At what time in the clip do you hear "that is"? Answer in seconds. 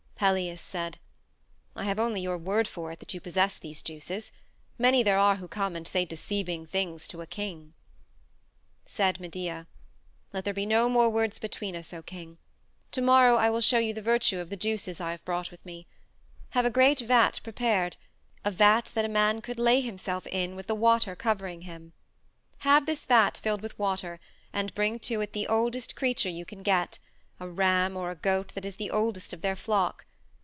28.49-28.75